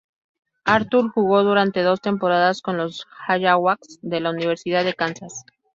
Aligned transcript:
Arthur 0.65 1.11
jugó 1.13 1.43
durante 1.43 1.83
dos 1.83 2.01
temporadas 2.01 2.63
con 2.63 2.75
los 2.75 3.05
"Jayhawks" 3.27 3.99
de 4.01 4.19
la 4.19 4.31
Universidad 4.31 4.83
de 4.83 4.95
Kansas. 4.95 5.43